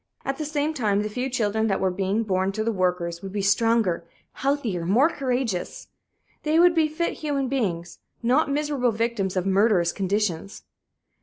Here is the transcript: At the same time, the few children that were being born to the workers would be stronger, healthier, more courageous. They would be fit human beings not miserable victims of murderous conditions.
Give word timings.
At 0.25 0.39
the 0.39 0.45
same 0.45 0.73
time, 0.73 1.03
the 1.03 1.11
few 1.11 1.29
children 1.29 1.67
that 1.67 1.79
were 1.79 1.91
being 1.91 2.23
born 2.23 2.51
to 2.53 2.63
the 2.63 2.71
workers 2.71 3.21
would 3.21 3.31
be 3.31 3.43
stronger, 3.43 4.03
healthier, 4.33 4.83
more 4.83 5.09
courageous. 5.11 5.89
They 6.41 6.57
would 6.57 6.73
be 6.73 6.87
fit 6.87 7.13
human 7.19 7.47
beings 7.47 7.99
not 8.23 8.49
miserable 8.49 8.93
victims 8.93 9.35
of 9.37 9.45
murderous 9.45 9.91
conditions. 9.91 10.63